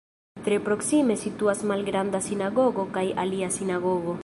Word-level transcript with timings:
Tre 0.45 0.55
proksime 0.67 1.17
situas 1.25 1.61
Malgranda 1.73 2.23
Sinagogo 2.29 2.89
kaj 2.99 3.07
alia 3.27 3.55
sinagogo. 3.61 4.17